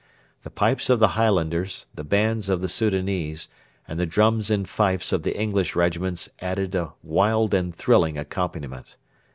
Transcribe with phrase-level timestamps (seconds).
[0.41, 3.47] The pipes of the Highlanders, the bands of the Soudanese,
[3.87, 8.95] and the drums and fifes of the English regiments added a wild and thrilling accompaniment.